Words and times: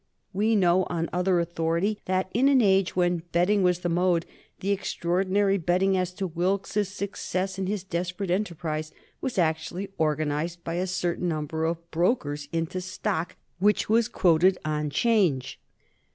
We 0.33 0.55
know 0.55 0.85
on 0.85 1.11
other 1.13 1.39
authority 1.39 1.99
that 2.05 2.31
in 2.33 2.47
an 2.49 2.59
age 2.59 2.95
when 2.95 3.21
betting 3.31 3.61
was 3.61 3.81
the 3.81 3.87
mode 3.89 4.25
the 4.59 4.71
extraordinary 4.71 5.59
betting 5.59 5.95
as 5.95 6.11
to 6.15 6.25
Wilkes's 6.25 6.89
success 6.89 7.59
in 7.59 7.67
his 7.67 7.83
desperate 7.83 8.31
enterprise 8.31 8.91
was 9.21 9.37
actually 9.37 9.89
organized 9.99 10.63
by 10.63 10.73
a 10.81 10.87
certain 10.87 11.27
number 11.29 11.65
of 11.65 11.91
brokers 11.91 12.47
into 12.51 12.81
stock 12.81 13.35
which 13.59 13.89
was 13.89 14.07
quoted 14.07 14.57
on 14.65 14.89
'Change. 14.89 15.59